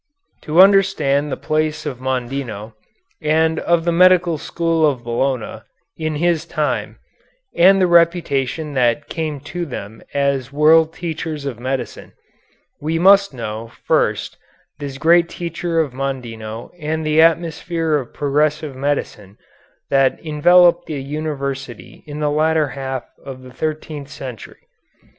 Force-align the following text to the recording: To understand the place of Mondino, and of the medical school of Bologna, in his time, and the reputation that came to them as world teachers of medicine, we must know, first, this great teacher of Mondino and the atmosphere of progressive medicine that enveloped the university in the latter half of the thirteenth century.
To 0.45 0.59
understand 0.61 1.31
the 1.31 1.37
place 1.37 1.85
of 1.85 1.99
Mondino, 1.99 2.73
and 3.21 3.59
of 3.59 3.85
the 3.85 3.91
medical 3.91 4.39
school 4.39 4.83
of 4.83 5.03
Bologna, 5.03 5.61
in 5.95 6.15
his 6.15 6.43
time, 6.43 6.97
and 7.55 7.79
the 7.79 7.85
reputation 7.85 8.73
that 8.73 9.09
came 9.09 9.39
to 9.41 9.63
them 9.63 10.01
as 10.11 10.51
world 10.51 10.91
teachers 10.91 11.45
of 11.45 11.59
medicine, 11.59 12.13
we 12.81 12.97
must 12.97 13.31
know, 13.31 13.67
first, 13.85 14.37
this 14.79 14.97
great 14.97 15.29
teacher 15.29 15.79
of 15.79 15.93
Mondino 15.93 16.71
and 16.79 17.05
the 17.05 17.21
atmosphere 17.21 17.93
of 17.97 18.11
progressive 18.11 18.75
medicine 18.75 19.37
that 19.91 20.19
enveloped 20.25 20.87
the 20.87 20.99
university 20.99 22.03
in 22.07 22.19
the 22.19 22.31
latter 22.31 22.69
half 22.69 23.05
of 23.23 23.43
the 23.43 23.51
thirteenth 23.53 24.09
century. 24.09 24.61